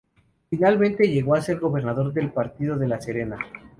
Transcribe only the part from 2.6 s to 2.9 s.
de